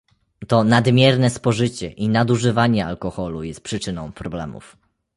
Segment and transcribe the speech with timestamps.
[0.47, 4.77] To nadmierne spożycie i nadużywanie alkoholu jest przyczyną problemów